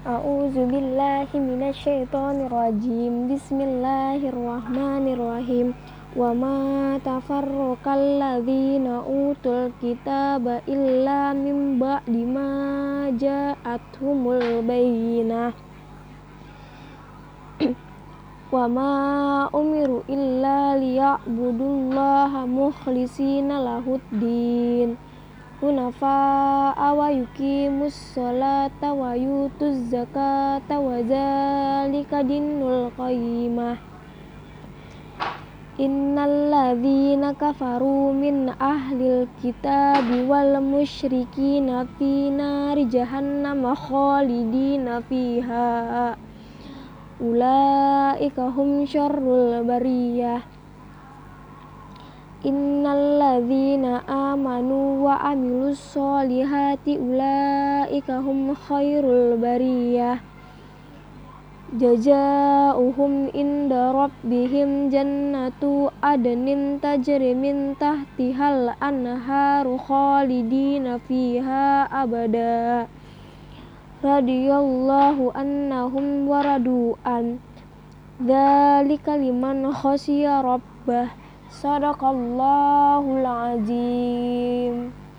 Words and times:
A'udzu 0.00 0.64
billahi 0.64 1.36
minasyaitonir 1.36 2.48
rajim. 2.48 3.28
Bismillahirrahmanirrahim. 3.28 5.76
Wa 6.16 6.32
ma 6.32 6.96
tafarraqal 7.04 8.16
ladzina 8.16 9.04
utul 9.04 9.68
kitaba 9.76 10.64
illa 10.64 11.36
min 11.36 11.76
ba'di 11.76 12.24
ma 12.24 13.12
ja'atuhumul 13.12 14.64
bayyinah. 14.64 15.52
Wa 18.56 18.64
ma 18.72 19.52
umiru 19.52 20.08
illa 20.08 20.80
liya'budullaha 20.80 22.48
mukhlishina 22.48 23.60
lahuddin 23.60 25.09
hunafa'a 25.60 26.88
wa 26.96 27.12
yuqimus 27.12 28.16
sholata 28.16 28.96
wa 28.96 29.12
yutuz 29.12 29.92
zakata 29.92 30.80
wa 30.80 31.04
dzalika 31.04 32.24
dinul 32.24 32.88
qayyimah 32.96 33.90
Innal 35.80 36.52
ladzina 36.52 37.32
kafaru 37.32 38.12
min 38.12 38.52
ahlil 38.52 39.24
kitabi 39.40 40.20
wal 40.28 40.60
musyrikina 40.60 41.88
fi 41.96 42.28
nari 42.28 42.84
jahannam 42.84 43.64
khalidina 43.72 45.00
fiha. 45.00 46.20
Ulaika 47.16 48.52
hum 48.52 48.84
syarrul 48.84 49.64
bariyah 49.64 50.59
Innal 52.40 53.20
ladzina 53.20 54.00
amanu 54.08 55.04
wa 55.04 55.20
amilus 55.20 55.76
solihati 55.92 56.96
ulaika 56.96 58.24
hum 58.24 58.56
khairul 58.56 59.36
bariyah. 59.36 60.24
Jazaohum 61.76 63.28
inda 63.36 63.92
rabbihim 63.92 64.88
jannatu 64.88 65.92
adnin 66.00 66.80
tajri 66.80 67.36
min 67.36 67.76
tahtihal 67.76 68.72
anharu 68.80 69.76
khalidina 69.76 70.96
fiha 71.04 71.92
abada. 71.92 72.88
Radhiyallahu 74.00 75.36
annahum 75.36 76.24
waradu 76.24 76.96
an 77.04 77.36
dzalika 78.16 79.20
liman 79.20 79.68
khasyiya 79.76 80.40
rabbah 80.40 81.20
Sadaqallahul 81.50 83.26
azim. 83.26 84.99